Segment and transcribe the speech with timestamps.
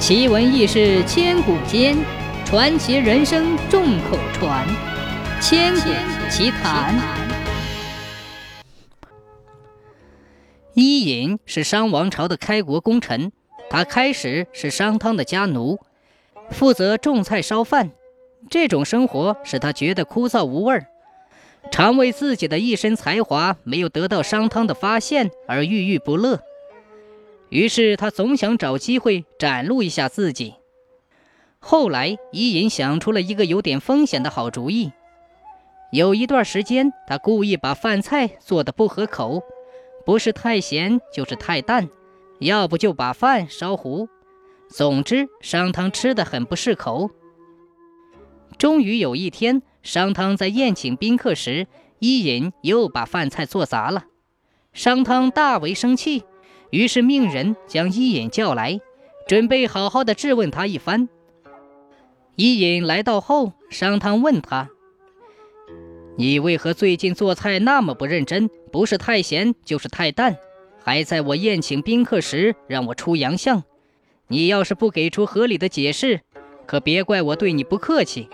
[0.00, 1.94] 奇闻异事千古间，
[2.46, 4.66] 传奇人生众口传。
[5.42, 5.90] 千古
[6.30, 6.98] 奇谈。
[10.72, 13.30] 伊尹是商王朝的开国功臣，
[13.68, 15.78] 他开始是商汤的家奴，
[16.48, 17.90] 负责种菜烧饭。
[18.48, 20.86] 这种生活使他觉得枯燥无味儿，
[21.70, 26.40] 常为自己的一身才华没有得到商汤的发现而郁郁不乐。
[27.50, 30.54] 于是他总想找机会展露一下自己。
[31.58, 34.92] 后来，伊尹想出了一个有点风险的好主意。
[35.92, 39.42] 有一段时间，他故意把饭菜做得不合口，
[40.06, 41.88] 不是太咸就是太淡，
[42.38, 44.08] 要不就把饭烧糊。
[44.68, 47.10] 总之，商汤吃得很不适口。
[48.56, 51.66] 终于有一天，商汤在宴请宾客时，
[51.98, 54.04] 伊尹又把饭菜做砸了。
[54.72, 56.22] 商汤大为生气。
[56.70, 58.80] 于是命人将伊尹叫来，
[59.26, 61.08] 准备好好的质问他一番。
[62.36, 64.70] 伊尹来到后，商汤问他
[66.16, 68.48] ：“你为何最近做菜那么不认真？
[68.72, 70.36] 不是太咸，就是太淡，
[70.82, 73.62] 还在我宴请宾客时让我出洋相。
[74.28, 76.20] 你要是不给出合理的解释，
[76.66, 78.28] 可别怪我对你不客气。”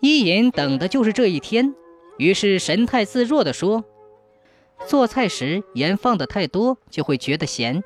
[0.00, 1.74] 伊尹等的就是这一天，
[2.18, 3.84] 于是神态自若地说。
[4.86, 7.82] 做菜时盐放的太多就会觉得咸，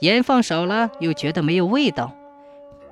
[0.00, 2.16] 盐放少了又觉得没有味道。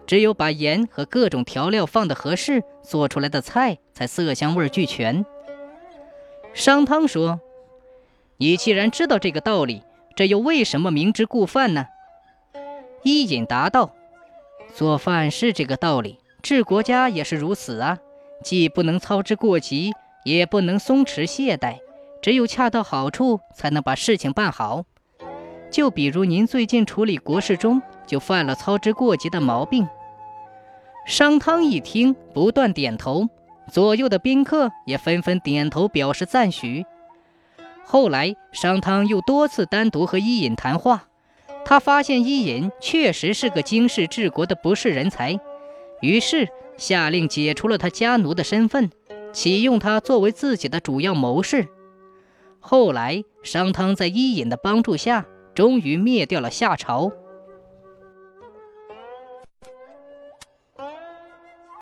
[0.06, 5.24] 只有把盐和各种调料放的合适，做出来的菜才色香味俱全。
[6.54, 7.40] 商汤说
[8.38, 9.82] ：“你既然知道这个道理，
[10.16, 11.86] 这又为什么明知故犯呢？”
[13.04, 13.94] 伊尹答道
[14.74, 17.98] ：“做饭是这个道理，治国家也是如此啊，
[18.42, 19.92] 既不能操之过急，
[20.24, 21.78] 也不能松弛懈怠。”
[22.20, 24.84] 只有恰到好处，才能把事情办好。
[25.70, 29.86] 就比如您最近处理国事中，就犯了操之过急的毛病。
[31.06, 33.28] 商汤一听，不断点头，
[33.70, 36.84] 左右的宾客也纷纷点头表示赞许。
[37.84, 41.04] 后来，商汤又多次单独和伊尹谈话，
[41.64, 45.38] 他发现伊尹确实是个经世治国的不世人才，
[46.00, 48.90] 于是下令解除了他家奴的身份，
[49.32, 51.68] 启用他作为自己的主要谋士。
[52.60, 57.10] 后来，商汤在伊尹的帮助下，终于灭掉了夏朝。